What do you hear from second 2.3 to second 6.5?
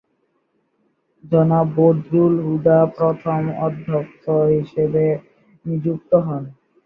হুদা প্রথম অধ্যক্ষ হিসেবে নিযুক্ত হন।